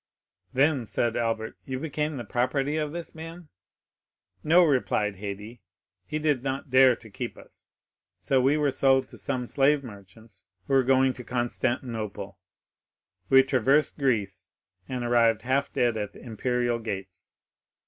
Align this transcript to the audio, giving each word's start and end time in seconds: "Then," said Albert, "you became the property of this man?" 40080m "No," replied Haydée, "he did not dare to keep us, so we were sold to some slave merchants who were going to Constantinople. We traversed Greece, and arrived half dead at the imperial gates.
"Then," 0.51 0.87
said 0.87 1.15
Albert, 1.15 1.57
"you 1.63 1.77
became 1.77 2.17
the 2.17 2.23
property 2.23 2.75
of 2.75 2.91
this 2.91 3.13
man?" 3.13 3.49
40080m 4.43 4.45
"No," 4.45 4.63
replied 4.63 5.17
Haydée, 5.17 5.59
"he 6.07 6.17
did 6.17 6.41
not 6.41 6.71
dare 6.71 6.95
to 6.95 7.09
keep 7.11 7.37
us, 7.37 7.69
so 8.19 8.41
we 8.41 8.57
were 8.57 8.71
sold 8.71 9.07
to 9.09 9.17
some 9.19 9.45
slave 9.45 9.83
merchants 9.83 10.43
who 10.65 10.73
were 10.73 10.81
going 10.81 11.13
to 11.13 11.23
Constantinople. 11.23 12.39
We 13.29 13.43
traversed 13.43 13.99
Greece, 13.99 14.49
and 14.89 15.03
arrived 15.03 15.43
half 15.43 15.71
dead 15.71 15.95
at 15.97 16.13
the 16.13 16.21
imperial 16.23 16.79
gates. 16.79 17.35